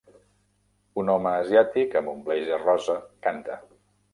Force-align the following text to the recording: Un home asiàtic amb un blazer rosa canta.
Un 1.01 1.11
home 1.17 1.33
asiàtic 1.41 1.99
amb 2.01 2.13
un 2.17 2.25
blazer 2.31 2.59
rosa 2.65 2.97
canta. 3.29 3.63